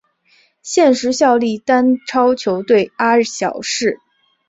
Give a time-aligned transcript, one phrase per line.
[0.63, 3.99] 现时效力丹超球队阿晓士。